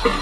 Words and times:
Чик-чик. 0.00 0.18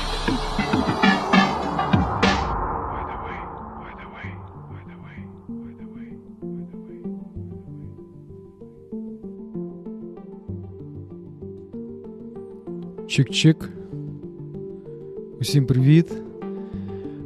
Усім 15.40 15.66
привіт. 15.66 16.12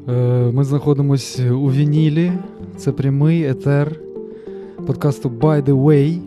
Е, 0.08 0.12
ми 0.52 0.64
знаходимося 0.64 1.52
у 1.52 1.70
Вінілі. 1.70 2.32
Це 2.76 2.92
прямий 2.92 3.44
етер 3.44 4.00
подкасту 4.86 5.28
By 5.28 5.62
the 5.64 5.82
Way. 5.82 6.18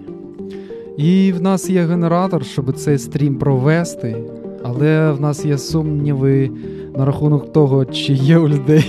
І 0.98 1.32
в 1.32 1.42
нас 1.42 1.70
є 1.70 1.86
генератор, 1.86 2.46
щоб 2.46 2.74
цей 2.74 2.98
стрім 2.98 3.36
провести. 3.36 4.35
Але 4.76 5.12
в 5.12 5.22
нас 5.22 5.46
є 5.46 5.58
сумніви 5.58 6.50
на 6.98 7.06
рахунок 7.06 7.54
того, 7.54 7.86
чи 7.86 8.14
є 8.14 8.38
у 8.38 8.48
людей 8.48 8.86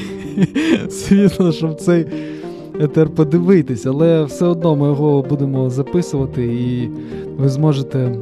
світло, 0.91 1.53
щоб 1.53 1.75
цей 1.75 2.07
етер 2.81 3.09
подивитись. 3.09 3.87
Але 3.87 4.25
все 4.25 4.47
одно 4.47 4.77
ми 4.77 4.87
його 4.87 5.23
будемо 5.23 5.71
записувати, 5.71 6.45
і 6.45 6.91
ви 7.39 7.49
зможете 7.49 8.15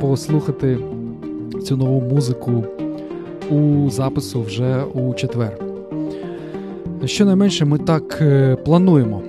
послухати 0.00 0.78
цю 1.64 1.76
нову 1.76 2.00
музику 2.00 2.64
у 3.50 3.90
запису 3.90 4.42
вже 4.42 4.82
у 4.94 5.14
четвер. 5.14 5.58
Щонайменше 7.04 7.64
ми 7.64 7.78
так 7.78 8.18
е, 8.22 8.56
плануємо. 8.56 9.22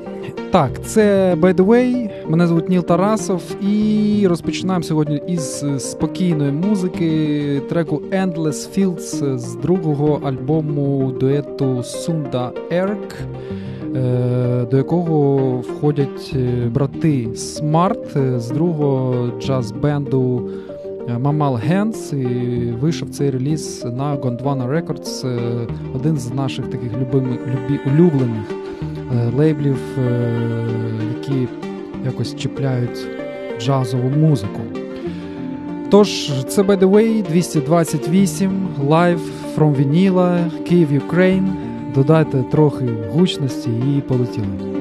Так, 0.51 0.71
це 0.85 1.35
by 1.41 1.55
the 1.55 1.65
way, 1.65 2.06
Мене 2.29 2.47
звуть 2.47 2.69
Ніл 2.69 2.83
Тарасов, 2.83 3.41
і 3.61 4.27
розпочинаємо 4.27 4.83
сьогодні 4.83 5.21
із 5.27 5.65
спокійної 5.77 6.51
музики 6.51 7.61
треку 7.69 8.01
Endless 8.11 8.77
Fields 8.77 9.37
з 9.37 9.55
другого 9.55 10.19
альбому 10.23 11.11
дуету 11.19 11.65
Sunda 11.65 12.51
Erk, 12.71 13.13
е, 13.95 14.65
до 14.71 14.77
якого 14.77 15.37
входять 15.57 16.31
е, 16.35 16.69
брати 16.69 17.27
Smart 17.27 18.39
з 18.39 18.51
другого 18.51 19.29
джаз-бенду 19.39 20.49
Mamal 21.21 21.71
Hands. 21.71 22.15
І 22.15 22.71
вийшов 22.71 23.09
цей 23.09 23.29
реліз 23.29 23.85
на 23.85 24.15
Gondwana 24.15 24.67
Records, 24.69 25.27
е, 25.27 25.67
один 25.95 26.17
з 26.17 26.33
наших 26.33 26.67
таких 26.67 26.91
любимих, 26.97 27.39
любі, 27.47 27.79
улюблених 27.85 28.45
лейблів, 29.37 29.77
які 31.17 31.47
якось 32.07 32.35
чіпляють 32.35 33.07
джазову 33.59 34.09
музику. 34.09 34.61
Тож, 35.89 36.31
це 36.47 36.61
by 36.61 36.79
the 36.79 36.89
way 36.89 37.23
228 37.23 38.67
Live 38.89 39.19
from 39.57 39.75
Vinyla, 39.75 40.63
Київ 40.63 40.89
Ukraine. 40.91 41.47
Додайте 41.95 42.43
трохи 42.51 42.85
гучності 43.13 43.69
і 43.69 44.01
полетіли. 44.01 44.76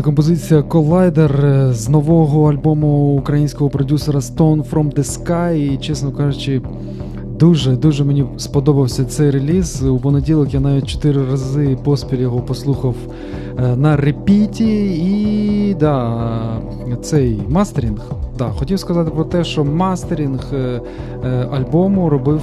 Це 0.00 0.04
композиція 0.04 0.60
Collider 0.60 1.46
е, 1.46 1.72
з 1.72 1.88
нового 1.88 2.52
альбому 2.52 3.16
українського 3.16 3.70
продюсера 3.70 4.20
Stone 4.20 4.70
From 4.70 4.94
The 4.94 5.04
Sky. 5.04 5.54
І, 5.54 5.76
чесно 5.76 6.12
кажучи, 6.12 6.62
дуже-дуже 7.38 8.04
мені 8.04 8.24
сподобався 8.36 9.04
цей 9.04 9.30
реліз. 9.30 9.82
У 9.82 9.98
понеділок 9.98 10.54
я 10.54 10.60
навіть 10.60 10.86
чотири 10.86 11.24
рази 11.24 11.78
поспіль 11.84 12.18
його 12.18 12.40
послухав 12.40 12.94
е, 13.58 13.76
на 13.76 13.96
repeat 13.96 14.66
і. 14.66 14.90
І 14.94 15.76
да, 15.80 16.60
цей 17.02 17.42
мастерінг. 17.48 18.00
Да, 18.38 18.48
Хотів 18.48 18.78
сказати 18.78 19.10
про 19.10 19.24
те, 19.24 19.44
що 19.44 19.64
мастерінг 19.64 20.46
е, 20.54 20.80
альбому 21.50 22.10
робив 22.10 22.42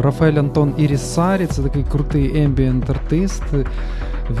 Рафаель 0.00 0.38
Антон 0.38 0.72
Ірісарі. 0.78 1.46
Це 1.46 1.62
такий 1.62 1.84
крутий 1.92 2.42
ембієнт 2.42 2.90
артист. 2.90 3.42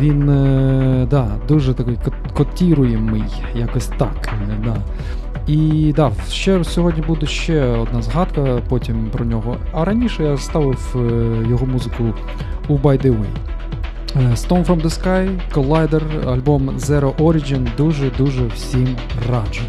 Він 0.00 0.28
е, 0.28 1.06
да, 1.10 1.28
дуже 1.48 1.74
такий 1.74 1.98
котіруємий, 2.34 3.24
якось 3.54 3.86
так. 3.86 4.32
Да. 4.64 4.76
І 5.46 5.92
да, 5.96 6.12
ще 6.30 6.64
сьогодні 6.64 7.02
буде 7.02 7.26
ще 7.26 7.64
одна 7.64 8.02
згадка, 8.02 8.62
потім 8.68 9.10
про 9.12 9.24
нього. 9.24 9.56
А 9.72 9.84
раніше 9.84 10.24
я 10.24 10.36
ставив 10.36 10.96
е, 10.96 11.48
його 11.48 11.66
музику 11.66 12.04
у 12.68 12.78
By 12.78 13.06
The 13.06 13.10
Way. 13.10 13.26
Е, 14.16 14.34
Stone 14.34 14.66
From 14.66 14.82
The 14.82 15.02
Sky, 15.02 15.40
Collider, 15.52 16.28
альбом 16.28 16.70
Zero 16.70 17.14
Origin. 17.14 17.68
Дуже-дуже 17.76 18.46
всім 18.46 18.96
раджу. 19.30 19.62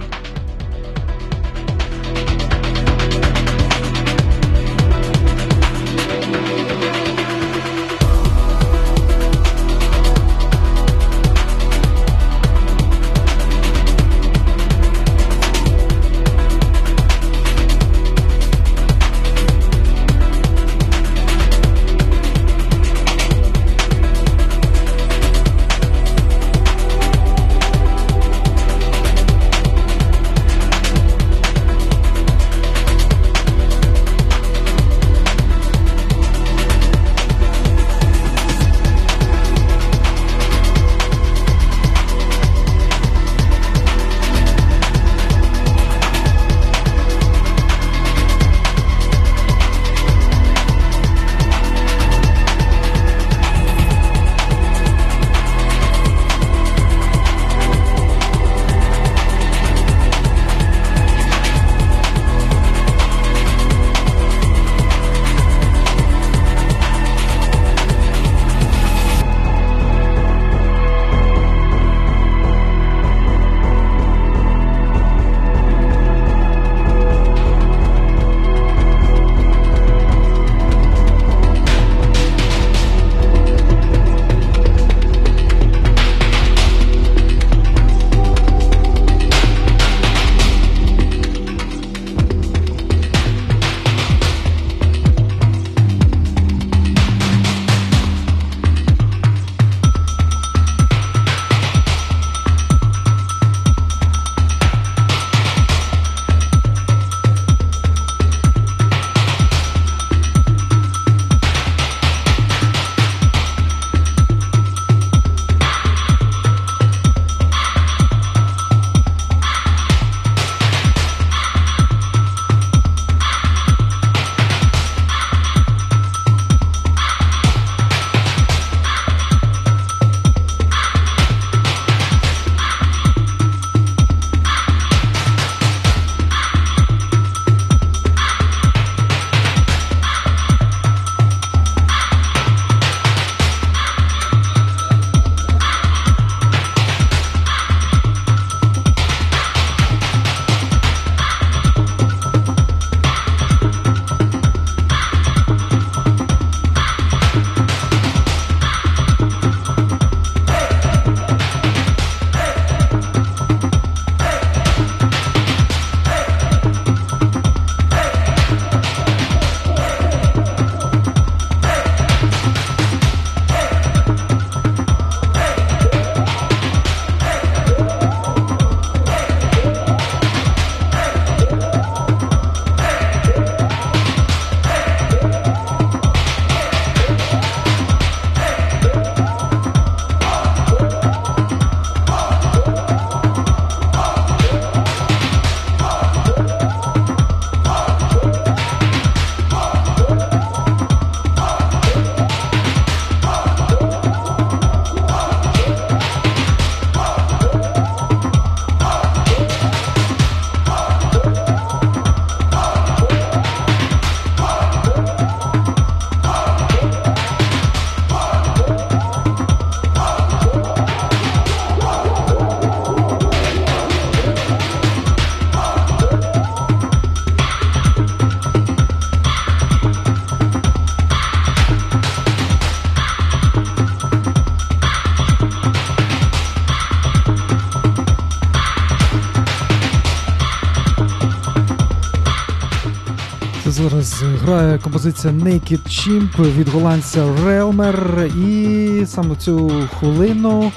Грає 244.24 244.80
композиція 244.80 245.34
Naked 245.34 245.80
Chimp 245.88 246.58
від 246.58 246.70
голландця 246.70 247.26
Realmer. 247.26 248.26
І 248.46 249.06
саме 249.06 249.36
цю 249.36 249.72
хвилину 250.00 250.72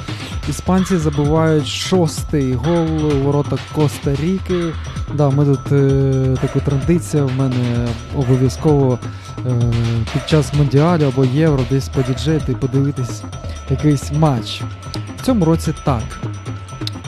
іспанці 0.49 0.97
забувають 0.97 1.67
шостий 1.67 2.55
гол 2.55 3.07
у 3.07 3.21
ворота 3.25 3.57
Коста 3.75 4.15
Ріки. 4.23 4.73
Да, 5.15 5.31
ми 5.31 5.45
тут 5.45 5.73
е, 5.73 6.37
таку 6.41 6.61
традиція 6.61 7.25
в 7.25 7.33
мене 7.39 7.89
обов'язково 8.17 8.99
е, 9.47 9.73
під 10.13 10.29
час 10.29 10.55
Мондіалю 10.55 11.05
або 11.05 11.25
Євро 11.25 11.65
десь 11.71 11.89
подіджети 11.89 12.53
і 12.53 12.55
подивитись 12.55 13.23
якийсь 13.71 14.13
матч. 14.13 14.63
В 15.19 15.27
цьому 15.27 15.45
році 15.45 15.75
так. 15.85 16.03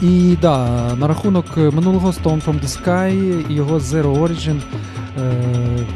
І 0.03 0.37
да, 0.43 0.69
на 0.95 1.09
рахунок 1.09 1.57
минулого 1.57 2.11
Stone 2.11 2.45
from 2.45 2.61
the 2.61 2.83
Sky 2.83 3.45
і 3.51 3.55
його 3.55 3.79
Zero 3.79 4.21
Origin. 4.21 4.61
Е, 5.19 5.33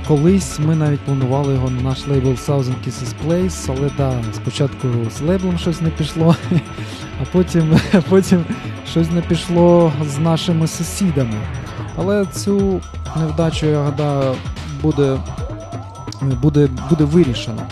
колись 0.09 0.59
ми 0.59 0.77
навіть 0.77 1.01
планували 1.01 1.55
його 1.55 1.71
на 1.71 1.83
наш 1.83 2.07
лейбл 2.07 2.29
Thousand 2.29 2.75
Kisses 2.87 3.15
Place, 3.27 3.75
але 3.79 3.91
да, 3.97 4.15
спочатку 4.33 4.89
з 5.17 5.21
лейблом 5.21 5.59
щось 5.59 5.81
не 5.81 5.91
пішло, 5.91 6.37
а 7.23 7.25
потім 7.33 7.79
а 7.93 8.01
потім 8.09 8.45
щось 8.91 9.11
не 9.11 9.21
пішло 9.21 9.93
з 10.07 10.19
нашими 10.19 10.67
сусідами. 10.67 11.37
Але 11.97 12.27
цю 12.27 12.81
невдачу, 13.17 13.67
я 13.67 13.83
гадаю, 13.83 14.35
буде 14.83 15.19
буде, 16.23 16.69
буде 16.91 17.05
вирішено. 17.05 17.63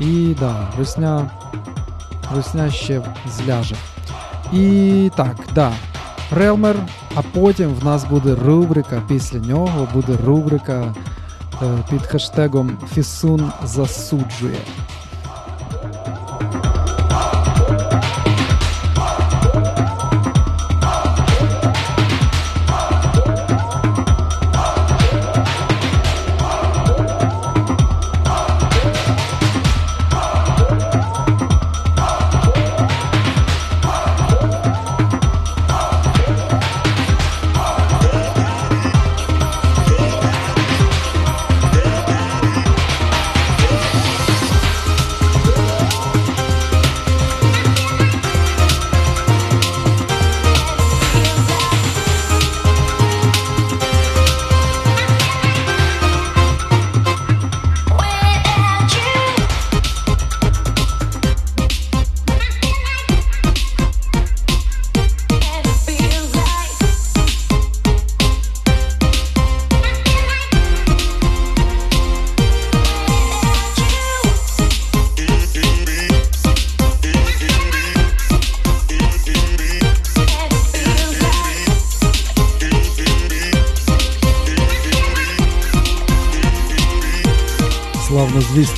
І 0.00 0.34
да, 0.40 0.68
русня, 0.78 1.30
русня 2.34 2.70
ще 2.70 3.02
зляже. 3.28 3.76
І 4.52 5.10
так, 5.16 5.36
да. 5.54 5.72
Релмер, 6.30 6.76
а 7.14 7.22
потім 7.22 7.74
в 7.74 7.84
нас 7.84 8.04
буде 8.04 8.34
рубрика. 8.34 9.02
Після 9.08 9.38
нього 9.38 9.88
буде 9.94 10.18
рубрика 10.26 10.94
е, 11.62 11.66
під 11.90 12.02
хештегом 12.06 12.78
Фісун 12.94 13.52
засуджує. 13.64 14.56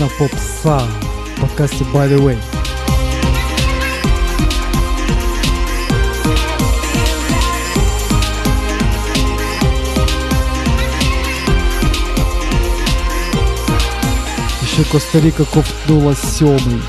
Звісно, 0.07 0.11
попса 0.19 0.89
в 1.37 1.41
подкасті 1.41 1.85
By 1.93 2.09
The 2.09 2.23
Way. 2.23 2.37
Ще 14.67 14.85
Коста-Ріка 14.85 15.45
ковтнула 15.55 16.15
сьомий. 16.15 16.81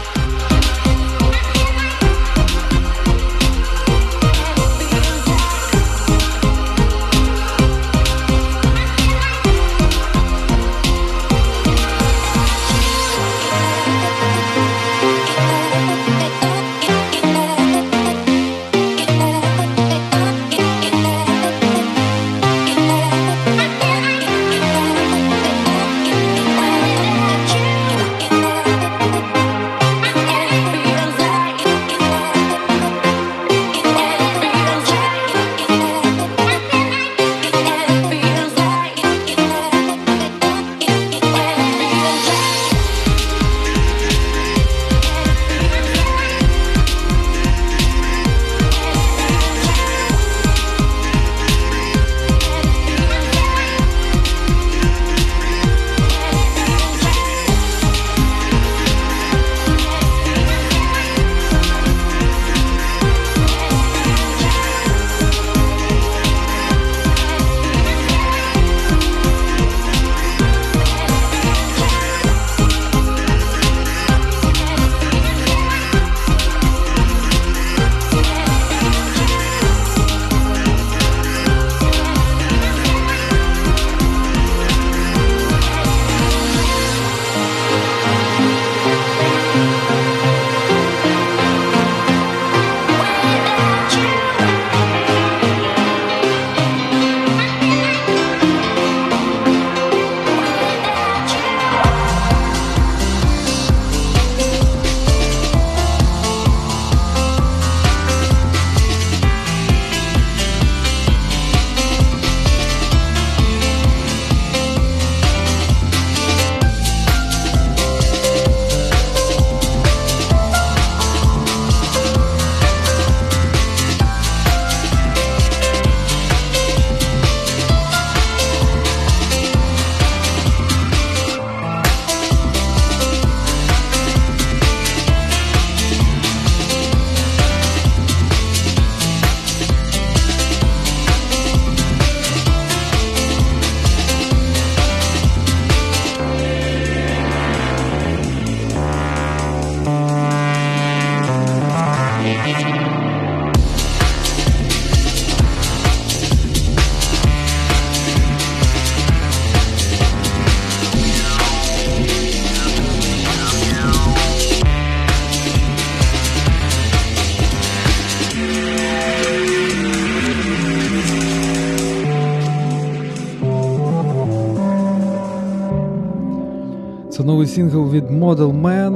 Сингл 177.58 177.92
від 177.92 178.12
Model 178.12 178.62
Man, 178.62 178.94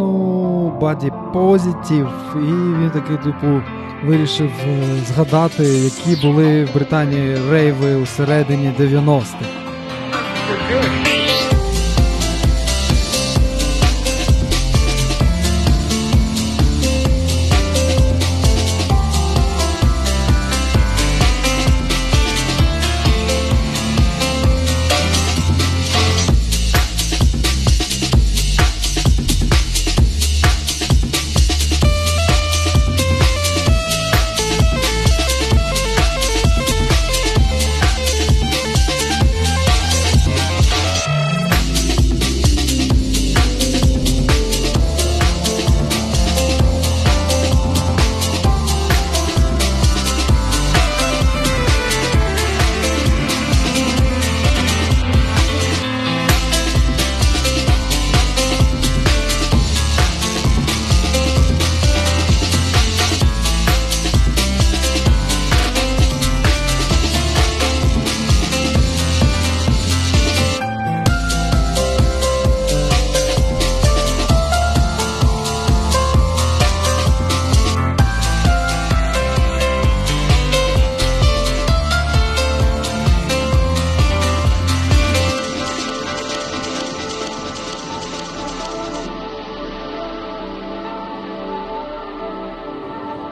Body 0.80 1.12
Positive, 1.34 2.10
і 2.36 2.52
він 2.82 2.92
такий, 2.94 3.18
типу, 3.18 3.62
вирішив 4.06 4.52
е, 4.68 4.84
згадати, 5.08 5.64
які 5.64 6.28
були 6.28 6.66
в 6.66 6.74
Британії 6.74 7.38
рейви 7.52 7.96
у 7.96 8.06
середині 8.06 8.74
90-х. 8.80 9.46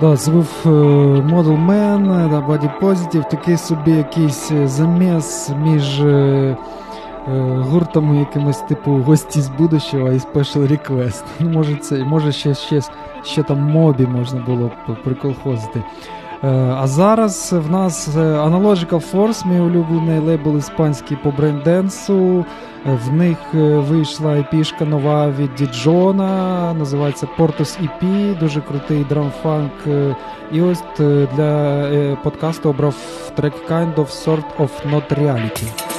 Да, 0.02 0.32
був 0.32 0.48
е, 0.66 0.70
Model 0.70 1.68
Man, 1.68 2.30
да, 2.30 2.40
Body 2.40 2.80
Positive, 2.80 3.30
такий 3.30 3.58
собі 3.58 3.92
якийсь 3.92 4.52
е, 4.52 4.68
заміс 4.68 5.52
між 5.64 6.02
е, 6.02 6.58
гуртами 7.60 8.18
якимось 8.18 8.62
типу 8.62 8.92
гості 8.92 9.42
з 9.42 9.50
будущого 9.50 10.12
і 10.12 10.18
Special 10.18 10.68
Request. 10.68 11.24
Ну, 11.40 11.50
Може, 11.54 11.76
це, 11.76 12.04
може 12.04 12.32
ще, 12.32 12.54
ще, 12.56 12.82
ще 13.24 13.44
там 13.44 13.60
мобі 13.62 14.08
можна 14.08 14.42
було 14.42 14.72
приколхозити. 15.04 15.84
А 16.42 16.88
зараз 16.88 17.54
в 17.54 17.72
нас 17.72 18.16
Analogical 18.18 19.12
Force, 19.12 19.48
мій 19.48 19.60
улюблений 19.60 20.20
лейбл 20.20 20.58
іспанський 20.58 21.18
по 21.24 21.32
бренденсу. 21.32 22.46
В 22.86 23.14
них 23.14 23.38
вийшла 23.90 24.38
епішка 24.38 24.86
нова 24.86 25.32
від 25.32 25.56
Діджона, 25.56 26.74
називається 26.74 27.28
Portus 27.38 27.80
EP, 27.82 28.40
дуже 28.40 28.62
крутий 28.62 29.04
драмфанк. 29.04 29.72
І 30.52 30.62
ось 30.62 30.84
для 31.36 32.18
подкасту 32.24 32.70
обрав 32.70 32.96
трек 33.36 33.54
Kind 33.70 33.96
of 33.96 34.26
Sort 34.26 34.58
of 34.60 34.70
Not 34.92 35.20
Reality. 35.20 35.99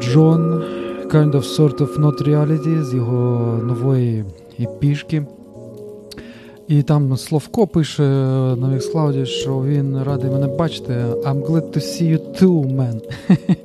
Діджон, 0.00 0.62
Kind 1.10 1.30
of 1.30 1.42
Sort 1.58 1.78
of 1.78 2.00
Not 2.00 2.28
Reality 2.28 2.84
з 2.84 2.94
його 2.94 3.58
нової 3.62 4.24
епішки. 4.60 5.22
І 6.68 6.82
там 6.82 7.16
Словко 7.16 7.66
пише 7.66 8.02
на 8.56 8.68
Міксклауді, 8.68 9.26
що 9.26 9.62
він 9.66 10.02
радий 10.02 10.30
мене 10.30 10.46
бачити. 10.46 10.94
I'm 11.24 11.46
glad 11.46 11.62
to 11.62 11.76
see 11.76 12.12
you 12.12 12.42
too, 12.42 12.76
man. 12.76 13.00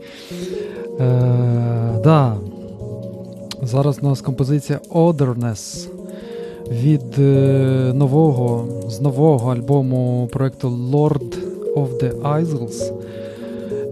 е, 0.99 1.99
да. 2.03 2.35
Зараз 3.63 3.99
у 4.01 4.05
нас 4.05 4.21
композиція 4.21 4.79
Otherness 4.89 5.87
від 6.71 7.19
е, 7.19 7.91
нового 7.95 8.67
з 8.89 9.01
нового 9.01 9.51
альбому 9.51 10.29
проекту 10.31 10.69
Lord 10.69 11.37
of 11.75 11.87
the 12.01 12.21
Isles. 12.21 13.02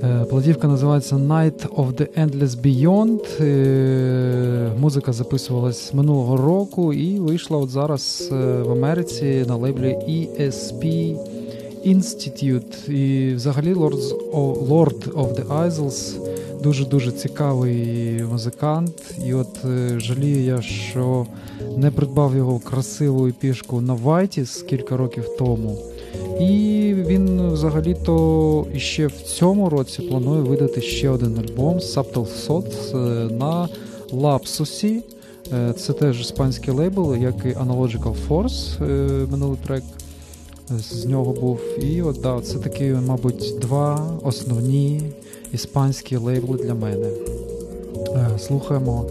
Е, 0.03 0.25
платівка 0.29 0.67
називається 0.67 1.15
Night 1.15 1.67
of 1.67 1.93
the 1.93 2.07
Endless 2.19 2.47
Beyond. 2.47 3.43
Е, 3.43 4.71
музика 4.79 5.13
записувалась 5.13 5.93
минулого 5.93 6.37
року 6.37 6.93
і 6.93 7.19
вийшла 7.19 7.57
от 7.57 7.69
зараз 7.69 8.29
е, 8.31 8.35
в 8.61 8.71
Америці 8.71 9.45
на 9.47 9.55
лейблі 9.55 9.97
ESP 10.09 11.15
Institute. 11.85 12.91
І 12.91 13.33
взагалі 13.35 13.73
Lord 13.73 15.13
of 15.13 15.35
the 15.35 15.47
Isles 15.47 16.15
дуже-дуже 16.63 17.11
цікавий 17.11 18.23
музикант. 18.23 19.15
І 19.25 19.33
от 19.33 19.65
жалію 19.97 20.43
я, 20.43 20.61
що 20.61 21.25
не 21.77 21.91
придбав 21.91 22.35
його 22.35 22.59
красиву 22.59 23.31
пішку 23.31 23.81
на 23.81 23.93
Вайтіс 23.93 24.61
кілька 24.61 24.97
років 24.97 25.25
тому. 25.39 25.90
І 26.39 26.93
він 26.97 27.51
взагалі-то 27.51 28.65
ще 28.77 29.07
в 29.07 29.21
цьому 29.21 29.69
році 29.69 30.01
планує 30.01 30.41
видати 30.41 30.81
ще 30.81 31.09
один 31.09 31.37
альбом 31.39 31.77
Subtle 31.77 32.47
Thoughts 32.47 32.97
е, 32.97 33.33
на 33.33 33.69
Лапсусі. 34.11 35.03
Е, 35.53 35.73
це 35.73 35.93
теж 35.93 36.21
іспанський 36.21 36.73
лейбл, 36.73 37.15
як 37.15 37.35
і 37.45 37.47
Analogical 37.47 38.15
Force, 38.27 38.83
е, 38.83 39.27
минулий 39.31 39.57
трек 39.67 39.83
з 40.69 41.05
нього 41.05 41.33
був. 41.33 41.59
І 41.79 42.01
от 42.01 42.21
да, 42.21 42.41
це 42.41 42.57
такі, 42.57 42.83
мабуть, 42.83 43.55
два 43.61 44.19
основні 44.23 45.01
іспанські 45.53 46.15
лейбли 46.15 46.57
для 46.57 46.73
мене. 46.73 47.07
Слухаємо 48.39 49.05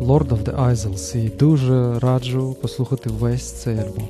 Lord 0.00 0.28
of 0.28 0.44
the 0.44 0.70
Isles 0.70 1.16
і 1.16 1.28
дуже 1.28 1.98
раджу 1.98 2.56
послухати 2.60 3.10
весь 3.10 3.50
цей 3.50 3.78
альбом. 3.78 4.08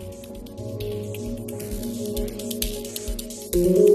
Це 3.59 3.88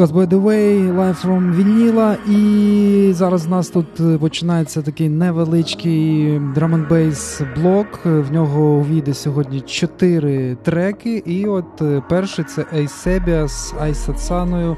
подкаст 0.00 0.14
By 0.14 0.26
The 0.26 0.42
Way, 0.42 0.96
Live 0.96 1.26
from 1.26 1.54
Вініла. 1.54 2.16
І 2.28 3.12
зараз 3.14 3.46
у 3.46 3.48
нас 3.48 3.68
тут 3.68 4.20
починається 4.20 4.82
такий 4.82 5.08
невеличкий 5.08 6.38
drum 6.38 6.54
and 6.54 6.88
bass 6.88 7.46
блок. 7.54 8.00
В 8.04 8.32
нього 8.32 8.60
увійде 8.62 9.14
сьогодні 9.14 9.60
чотири 9.60 10.54
треки. 10.62 11.16
І 11.26 11.46
от 11.46 11.82
перший 12.08 12.44
це 12.44 12.62
Eusebia 12.62 13.48
з 13.48 13.74
Айсацаною. 13.80 14.76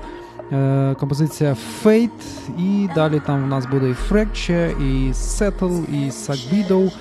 Композиція 1.00 1.56
Fate. 1.84 2.08
І 2.58 2.88
далі 2.94 3.20
там 3.26 3.44
у 3.44 3.46
нас 3.46 3.66
буде 3.66 3.88
і 3.88 4.12
Fracture, 4.12 4.82
і 4.82 5.12
Settle, 5.12 5.84
і 5.94 6.10
Sagbido. 6.10 6.92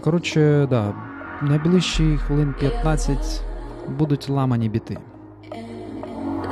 Коротше, 0.00 0.66
да, 0.70 0.94
найближчі 1.42 2.18
хвилин 2.26 2.54
15 2.60 3.42
будуть 3.98 4.28
ламані 4.28 4.68
біти. 4.68 4.98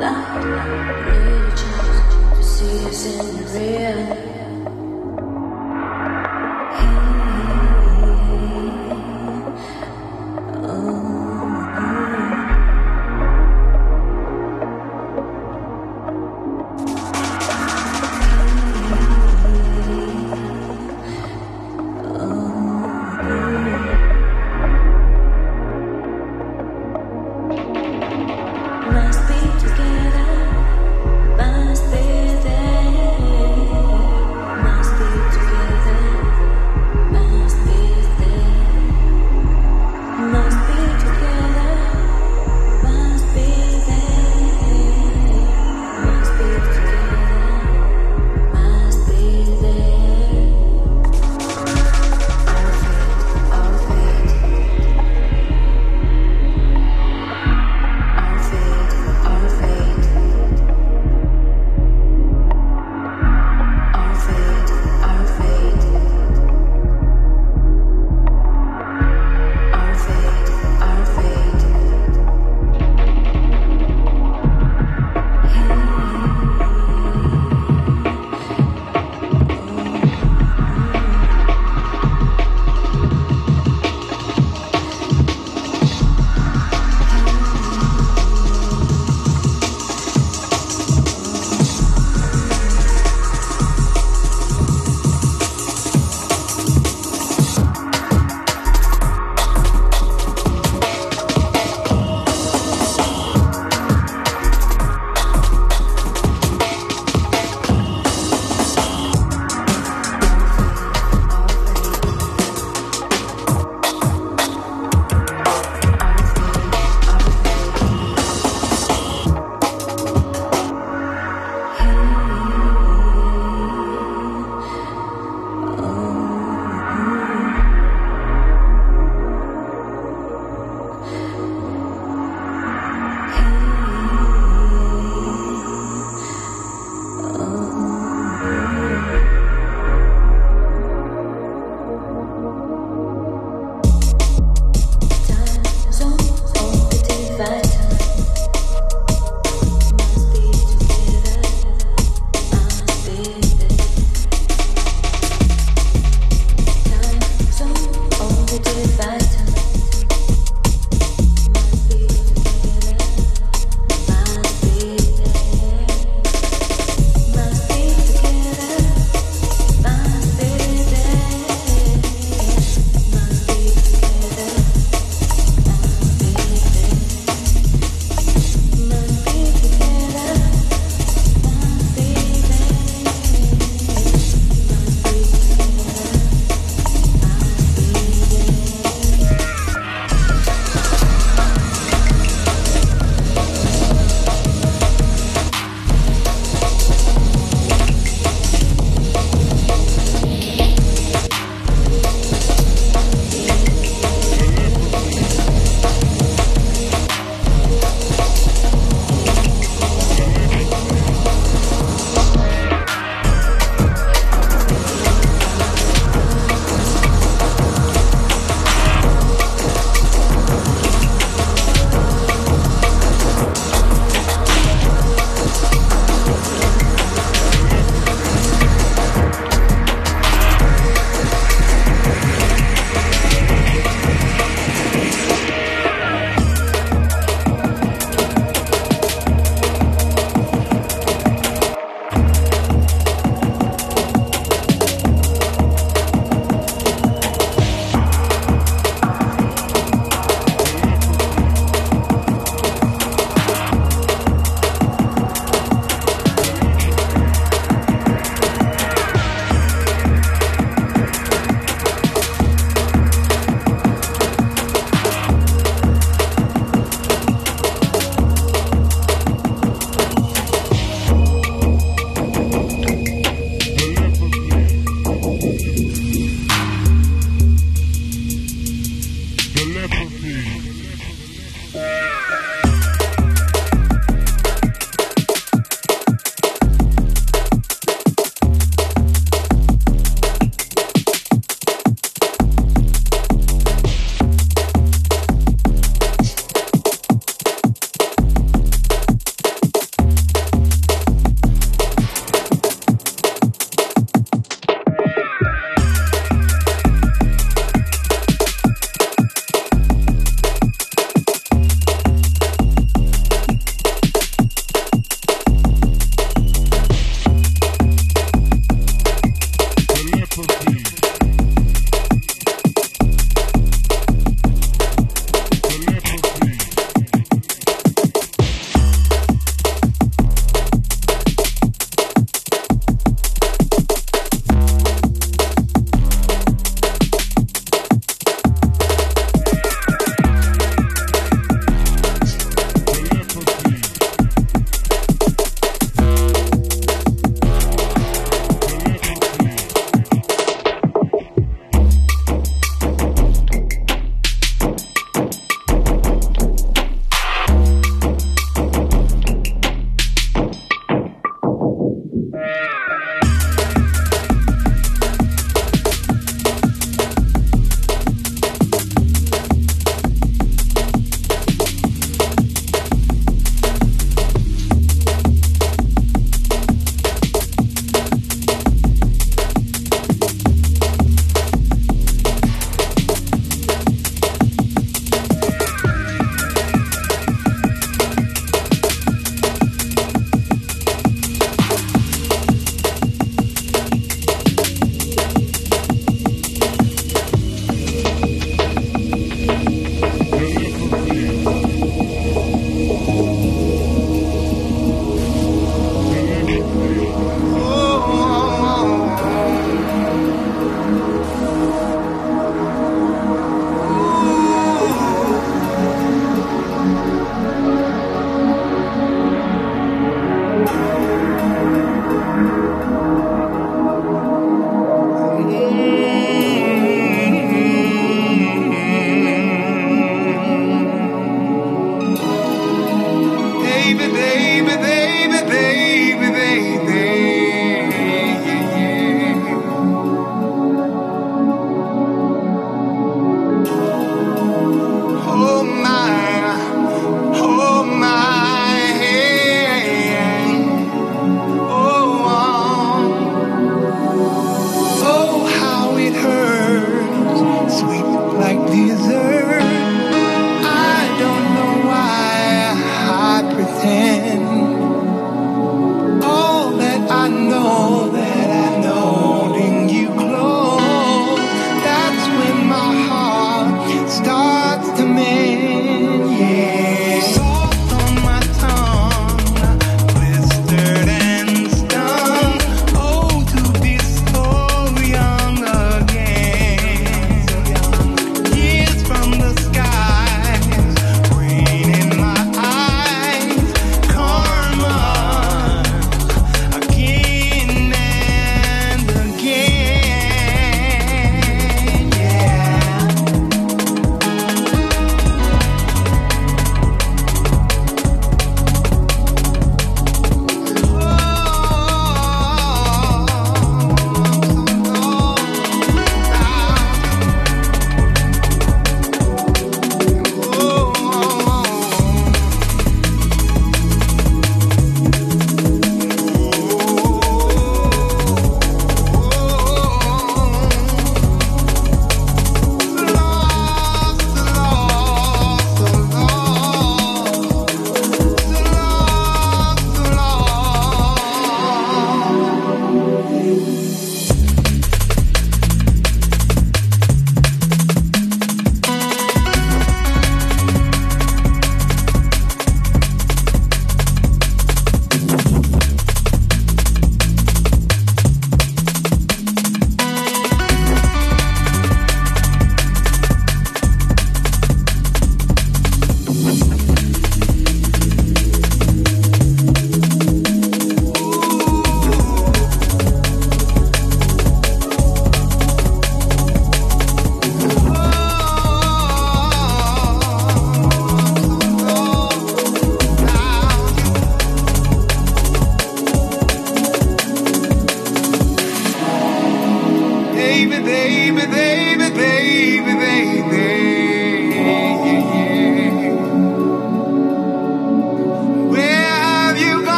To 0.00 0.06
see 2.42 2.86
us 2.86 3.06
in 3.06 3.36
the 3.36 3.44
real. 3.58 4.29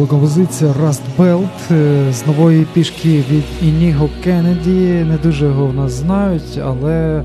Була 0.00 0.10
композиція 0.10 0.74
Rust 0.84 1.00
Belt 1.18 1.72
е, 1.72 2.12
з 2.12 2.26
нової 2.26 2.66
пішки 2.72 3.24
від 3.30 3.44
Ініго 3.62 4.08
Кеннеді. 4.24 5.04
Не 5.04 5.18
дуже 5.22 5.46
його 5.46 5.66
в 5.66 5.74
нас 5.74 5.92
знають, 5.92 6.60
але 6.64 7.22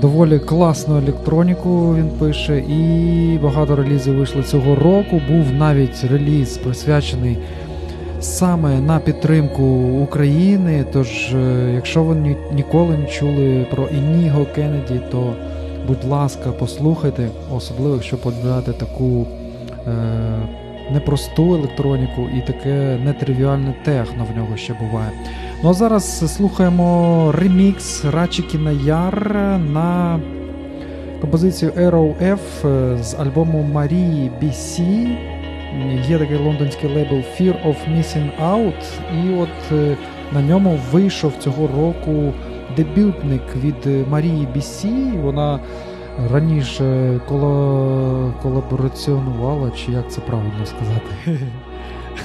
доволі 0.00 0.38
класну 0.38 0.98
електроніку 0.98 1.94
він 1.96 2.08
пише. 2.18 2.58
І 2.58 3.38
багато 3.42 3.76
релізів 3.76 4.16
вийшло 4.16 4.42
цього 4.42 4.74
року. 4.74 5.20
Був 5.28 5.52
навіть 5.52 6.04
реліз 6.10 6.56
присвячений 6.56 7.38
саме 8.20 8.80
на 8.80 8.98
підтримку 8.98 9.64
України. 10.02 10.84
Тож, 10.92 11.34
е, 11.34 11.72
якщо 11.74 12.02
ви 12.02 12.36
ніколи 12.52 12.98
не 12.98 13.06
чули 13.06 13.66
про 13.70 13.86
Ініго 13.86 14.46
Кеннеді, 14.54 15.00
то 15.10 15.32
будь 15.86 16.04
ласка, 16.04 16.52
послухайте, 16.58 17.28
особливо 17.56 17.94
якщо 17.94 18.16
полюбляєте 18.16 18.72
таку. 18.72 19.26
Е, 20.90 20.94
непросту 20.94 21.54
електроніку 21.54 22.28
і 22.36 22.40
таке 22.40 22.98
нетривіальне 23.04 23.74
техно 23.84 24.26
в 24.32 24.36
нього 24.36 24.56
ще 24.56 24.74
буває. 24.74 25.10
Ну 25.62 25.70
а 25.70 25.72
зараз 25.72 26.34
слухаємо 26.36 27.32
ремікс 27.38 28.04
Рачикіна 28.04 28.70
Яр 28.70 29.30
на 29.72 30.20
композицію 31.20 31.70
Arrow 31.70 32.14
F 32.22 32.38
з 33.02 33.14
альбому 33.14 33.62
Марії 33.72 34.30
BC. 34.42 34.80
Є 36.08 36.18
такий 36.18 36.36
лондонський 36.36 36.94
лейбл 36.94 37.14
Fear 37.14 37.54
of 37.66 37.76
Missing 37.96 38.30
Out, 38.42 38.82
і 39.24 39.34
от 39.34 39.72
е, 39.72 39.96
на 40.32 40.42
ньому 40.42 40.78
вийшов 40.92 41.32
цього 41.38 41.66
року 41.66 42.32
дебютник 42.76 43.42
від 43.56 44.08
Марії 44.08 44.48
BC. 44.56 45.12
Вона 45.22 45.60
раніше 46.32 47.20
коло... 47.28 48.34
колабораціонувала, 48.42 49.70
чи 49.70 49.92
як 49.92 50.12
це 50.12 50.20
правильно 50.20 50.66
сказати? 50.66 51.38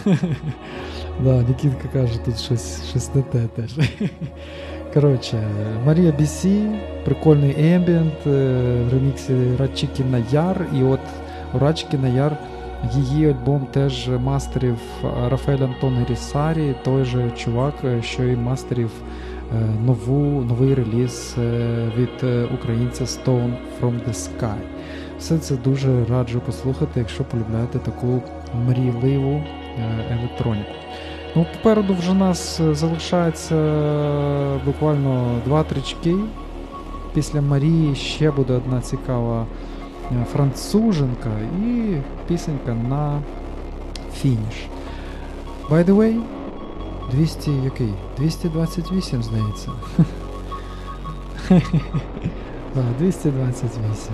Да, 1.23 1.41
Нікітка 1.41 1.87
каже, 1.93 2.19
тут 2.25 2.39
щось 2.39 2.89
щось 2.89 3.15
не 3.15 3.21
те 3.21 3.39
теж. 3.55 3.79
Коротше, 4.93 5.47
Марія 5.85 6.11
Бісі, 6.11 6.61
прикольний 7.05 7.73
ембієнт 7.73 8.25
в 8.25 8.89
реміксі 8.91 9.33
Радчикіна 9.59 10.23
Яр. 10.31 10.65
І 10.79 10.83
от 10.83 10.99
у 11.53 11.59
Радчикіна 11.59 12.07
Яр 12.07 12.37
її 12.93 13.29
альбом 13.29 13.67
теж 13.71 14.09
мастерів 14.23 14.77
Рафаель 15.29 15.63
Антон 15.63 16.05
Рісарі, 16.09 16.75
той 16.83 17.05
же 17.05 17.31
чувак, 17.31 17.73
е, 17.83 18.01
що 18.01 18.23
і 18.23 18.35
мастерів 18.35 18.91
нову, 19.85 20.43
новий 20.43 20.73
реліз 20.73 21.35
е, 21.37 21.91
від 21.97 22.23
е, 22.23 22.47
українця 22.53 23.03
Stone 23.03 23.53
from 23.81 23.93
the 24.07 24.13
Sky. 24.13 24.57
Все 25.19 25.37
це 25.37 25.55
дуже 25.55 26.05
раджу 26.05 26.41
послухати, 26.45 26.99
якщо 26.99 27.23
полюбляєте 27.23 27.79
таку 27.79 28.21
мрійливу 28.67 29.43
електроніку. 30.11 30.71
Ну, 31.35 31.45
Попереду 31.53 31.93
вже 31.93 32.13
нас 32.13 32.61
залишається 32.71 33.55
буквально 34.65 35.39
два 35.45 35.63
трички. 35.63 36.15
Після 37.13 37.41
Марії 37.41 37.95
ще 37.95 38.31
буде 38.31 38.53
одна 38.53 38.81
цікава 38.81 39.45
француженка 40.33 41.29
і 41.67 41.95
пісенька 42.27 42.73
на 42.89 43.21
фініш. 44.13 44.67
By 45.69 45.85
the 45.85 45.95
way, 45.95 46.21
200 47.11 47.51
який? 47.51 47.93
228, 48.17 49.23
здається. 49.23 49.71
Так, 52.73 52.85
228. 52.99 54.13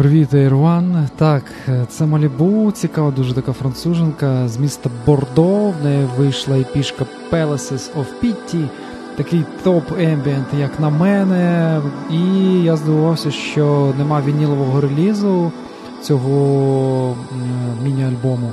Привіт, 0.00 0.32
Ірван. 0.32 1.08
Так, 1.16 1.42
це 1.88 2.06
Малібу, 2.06 2.72
цікава, 2.72 3.10
дуже 3.10 3.34
така 3.34 3.52
француженка 3.52 4.48
з 4.48 4.56
міста 4.56 4.90
Бордо. 5.06 5.70
В 5.70 5.84
неї 5.84 6.08
вийшла 6.18 6.56
і 6.56 6.66
пішка 6.72 7.04
Palaces 7.32 7.90
of 7.96 8.06
Pity, 8.22 8.68
такий 9.16 9.44
топ-ембієнт, 9.64 10.58
як 10.58 10.80
на 10.80 10.90
мене. 10.90 11.80
І 12.10 12.22
я 12.62 12.76
здивувався, 12.76 13.30
що 13.30 13.92
нема 13.98 14.22
вінілового 14.26 14.80
релізу 14.80 15.52
цього 16.02 17.16
міні-альбому. 17.84 18.52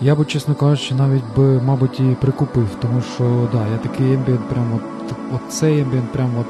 Я 0.00 0.14
би, 0.14 0.24
чесно 0.24 0.54
кажучи, 0.54 0.94
навіть 0.94 1.34
би, 1.36 1.62
мабуть, 1.62 2.00
і 2.00 2.16
прикупив, 2.20 2.68
тому 2.80 3.02
що 3.14 3.48
да, 3.52 3.66
я 3.72 3.78
такий 3.78 4.12
ембієнт, 4.12 4.48
прям 4.48 4.66
от, 4.74 5.16
от 5.34 5.52
цей 5.52 5.80
ембієнт, 5.80 6.12
прям 6.12 6.30
от 6.40 6.46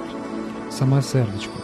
саме 0.71 1.03
сердечко. 1.03 1.62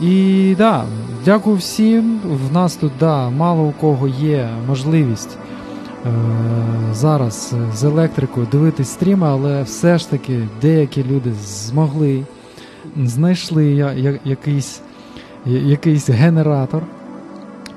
І 0.00 0.54
да, 0.58 0.84
дякую 1.24 1.56
всім. 1.56 2.20
В 2.24 2.52
нас 2.52 2.76
тут 2.76 2.92
да, 3.00 3.30
мало 3.30 3.62
у 3.62 3.72
кого 3.72 4.08
є 4.08 4.48
можливість 4.68 5.38
е, 6.06 6.10
зараз 6.92 7.54
з 7.74 7.84
електрикою 7.84 8.46
дивитись 8.52 8.88
стріми, 8.88 9.26
але 9.26 9.62
все 9.62 9.98
ж 9.98 10.10
таки 10.10 10.48
деякі 10.60 11.04
люди 11.04 11.32
змогли, 11.44 12.24
знайшли 12.96 13.66
я, 13.66 13.92
я, 13.92 14.18
якийсь, 14.24 14.80
якийсь 15.46 16.10
генератор 16.10 16.82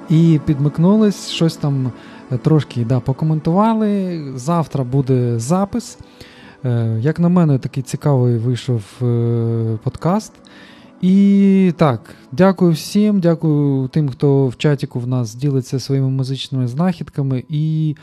і 0.10 0.40
підмикнулись, 0.46 1.30
щось 1.30 1.56
там 1.56 1.92
трошки 2.42 2.86
да, 2.86 3.00
покоментували. 3.00 4.24
Завтра 4.36 4.84
буде 4.84 5.40
запис. 5.40 5.98
Е, 6.66 6.98
як 7.02 7.20
на 7.20 7.30
мене, 7.30 7.58
такий 7.58 7.84
цікавий 7.84 8.38
вийшов 8.38 8.84
е, 9.02 9.78
подкаст. 9.84 10.34
І 11.02 11.74
так, 11.78 12.16
дякую 12.32 12.72
всім, 12.72 13.20
дякую 13.20 13.88
тим, 13.88 14.10
хто 14.10 14.48
в 14.48 14.58
чаті 14.58 14.88
в 14.94 15.08
нас 15.08 15.36
ділиться 15.36 15.80
своїми 15.80 16.10
музичними 16.10 16.68
знахідками. 16.68 17.44
І, 17.50 17.96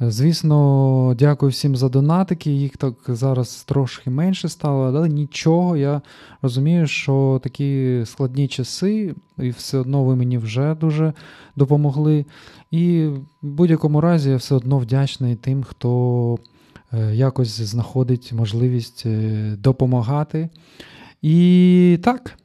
звісно, 0.00 1.14
дякую 1.18 1.50
всім 1.50 1.76
за 1.76 1.88
донатики. 1.88 2.50
Їх 2.50 2.76
так 2.76 2.94
зараз 3.08 3.62
трошки 3.62 4.10
менше 4.10 4.48
стало, 4.48 4.84
але 4.84 5.08
нічого. 5.08 5.76
Я 5.76 6.00
розумію, 6.42 6.86
що 6.86 7.40
такі 7.42 8.02
складні 8.04 8.48
часи, 8.48 9.14
і 9.38 9.50
все 9.50 9.78
одно 9.78 10.04
ви 10.04 10.16
мені 10.16 10.38
вже 10.38 10.74
дуже 10.74 11.12
допомогли. 11.56 12.24
І 12.70 13.06
в 13.42 13.48
будь-якому 13.48 14.00
разі 14.00 14.30
я 14.30 14.36
все 14.36 14.54
одно 14.54 14.78
вдячний 14.78 15.36
тим, 15.36 15.62
хто 15.62 16.38
е, 16.92 17.14
якось 17.14 17.60
знаходить 17.60 18.32
можливість 18.32 19.02
е, 19.06 19.56
допомагати. 19.58 20.48
І 21.22 21.98
так, 22.02 22.38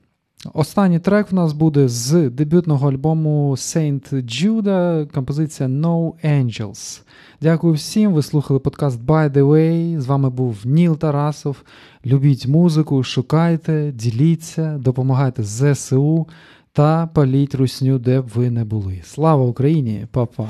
останній 0.54 1.00
трек 1.00 1.32
в 1.32 1.36
нас 1.36 1.54
буде 1.54 1.88
з 1.88 2.30
дебютного 2.30 2.92
альбому 2.92 3.52
Saint 3.52 4.14
Judah, 4.14 5.14
композиція 5.14 5.70
No 5.70 6.12
Angels. 6.26 7.02
Дякую 7.42 7.74
всім. 7.74 8.14
Ви 8.14 8.24
слухали 8.24 8.60
подкаст 8.60 9.02
By 9.02 9.30
the 9.32 9.44
Way. 9.44 10.00
З 10.00 10.06
вами 10.06 10.30
був 10.30 10.58
Ніл 10.66 10.98
Тарасов. 10.98 11.64
Любіть 12.06 12.48
музику, 12.48 13.04
шукайте, 13.04 13.92
діліться, 13.96 14.78
допомагайте 14.78 15.44
ЗСУ 15.44 16.28
та 16.72 17.08
паліть 17.08 17.56
русню, 17.56 18.00
де 18.00 18.22
б 18.22 18.28
ви 18.36 18.50
не 18.50 18.66
були. 18.66 19.02
Слава 19.04 19.44
Україні, 19.46 20.08
Па-па! 20.12 20.50